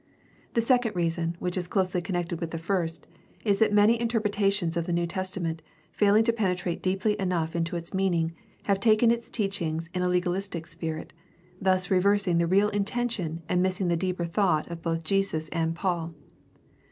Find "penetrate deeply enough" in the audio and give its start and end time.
6.33-7.55